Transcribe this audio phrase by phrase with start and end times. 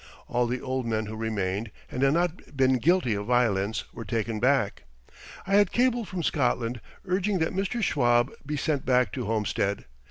[0.27, 4.39] All the old men who remained, and had not been guilty of violence, were taken
[4.39, 4.85] back.
[5.45, 7.83] I had cabled from Scotland urging that Mr.
[7.83, 9.85] Schwab be sent back to Homestead.